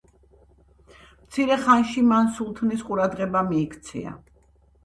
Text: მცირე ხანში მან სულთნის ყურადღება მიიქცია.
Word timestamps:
მცირე 1.25 1.57
ხანში 1.67 2.05
მან 2.13 2.33
სულთნის 2.39 2.83
ყურადღება 2.89 3.47
მიიქცია. 3.51 4.19